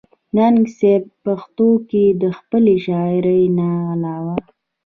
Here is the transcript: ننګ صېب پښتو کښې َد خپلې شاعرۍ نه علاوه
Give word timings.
ننګ 0.35 0.61
صېب 0.77 1.03
پښتو 1.23 1.67
کښې 1.89 2.05
َد 2.21 2.23
خپلې 2.37 2.75
شاعرۍ 2.85 3.43
نه 3.57 3.67
علاوه 3.93 4.35